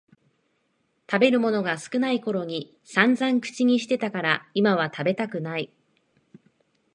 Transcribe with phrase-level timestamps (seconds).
[1.07, 5.71] 食べるものが少ないころにさんざん口にしてたから今は食べたくない